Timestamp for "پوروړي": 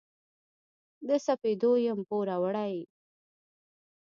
2.07-2.77